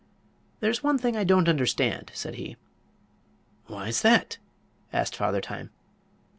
"There's 0.61 0.81
one 0.81 0.97
thing 0.97 1.15
I 1.15 1.23
don't 1.23 1.47
understand," 1.47 2.09
said 2.15 2.33
he. 2.33 2.57
"What's 3.67 4.01
that?" 4.01 4.39
asked 4.91 5.15
Father 5.15 5.41
Time. 5.41 5.69